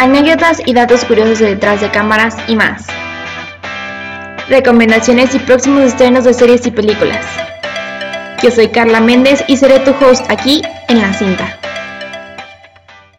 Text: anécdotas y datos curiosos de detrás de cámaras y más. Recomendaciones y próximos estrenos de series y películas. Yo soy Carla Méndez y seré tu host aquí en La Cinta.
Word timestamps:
anécdotas 0.00 0.62
y 0.64 0.72
datos 0.72 1.04
curiosos 1.04 1.40
de 1.40 1.46
detrás 1.50 1.82
de 1.82 1.90
cámaras 1.90 2.34
y 2.48 2.56
más. 2.56 2.86
Recomendaciones 4.48 5.34
y 5.34 5.38
próximos 5.38 5.82
estrenos 5.82 6.24
de 6.24 6.32
series 6.32 6.66
y 6.66 6.70
películas. 6.70 7.24
Yo 8.42 8.50
soy 8.50 8.68
Carla 8.68 9.00
Méndez 9.00 9.44
y 9.46 9.58
seré 9.58 9.78
tu 9.80 9.90
host 10.02 10.24
aquí 10.30 10.62
en 10.88 11.02
La 11.02 11.12
Cinta. 11.12 11.58